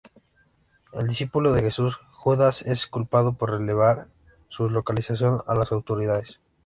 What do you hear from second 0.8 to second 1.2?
El